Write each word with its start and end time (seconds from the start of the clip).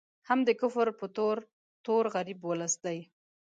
هم 0.27 0.39
د 0.47 0.49
کفر 0.61 0.87
په 0.99 1.05
تور، 1.17 1.37
تور 1.85 2.03
غریب 2.15 2.39
ولس 2.49 2.73
دی 2.85 2.99